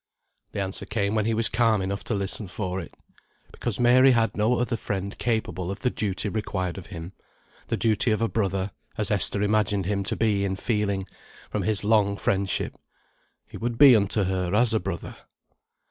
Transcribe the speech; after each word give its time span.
The 0.53 0.59
answer 0.59 0.87
came 0.87 1.13
when 1.13 1.27
he 1.27 1.35
was 1.35 1.47
calm 1.47 1.79
enough 1.79 2.03
to 2.05 2.15
listen 2.15 2.47
for 2.47 2.79
it. 2.79 2.91
Because 3.51 3.79
Mary 3.79 4.13
had 4.13 4.35
no 4.35 4.55
other 4.57 4.75
friend 4.75 5.15
capable 5.19 5.69
of 5.69 5.81
the 5.81 5.91
duty 5.91 6.27
required 6.27 6.79
of 6.79 6.87
him; 6.87 7.13
the 7.67 7.77
duty 7.77 8.09
of 8.09 8.19
a 8.19 8.27
brother, 8.27 8.71
as 8.97 9.11
Esther 9.11 9.43
imagined 9.43 9.85
him 9.85 10.01
to 10.05 10.15
be 10.15 10.43
in 10.43 10.55
feeling, 10.55 11.05
from 11.51 11.61
his 11.61 11.83
long 11.83 12.17
friendship. 12.17 12.79
He 13.45 13.57
would 13.57 13.77
be 13.77 13.95
unto 13.95 14.23
her 14.23 14.55
as 14.55 14.73
a 14.73 14.79
brother. 14.79 15.17